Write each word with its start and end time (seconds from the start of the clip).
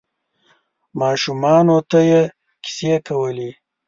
ماشومانو 1.01 1.77
ته 1.89 1.99
یې 2.09 2.21
کیسې 2.63 2.95
کولې. 3.07 3.49